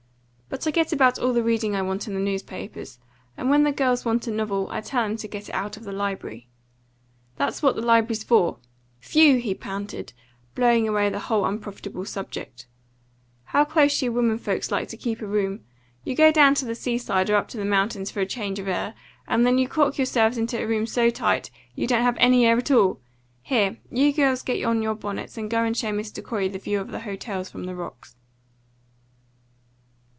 [0.53, 2.99] "But I get about all the reading I want in the newspapers.
[3.37, 5.85] And when the girls want a novel, I tell 'em to get it out of
[5.85, 6.49] the library.
[7.37, 8.57] That's what the library's for.
[8.99, 10.11] Phew!" he panted,
[10.53, 12.67] blowing away the whole unprofitable subject.
[13.45, 15.61] "How close you women folks like to keep a room!
[16.03, 18.59] You go down to the sea side or up to the mountains for a change
[18.59, 18.93] of air,
[19.29, 22.57] and then you cork yourselves into a room so tight you don't have any air
[22.57, 22.99] at all.
[23.41, 23.77] Here!
[23.89, 26.21] You girls get on your bonnets, and go and show Mr.
[26.21, 28.17] Corey the view of the hotels from the rocks."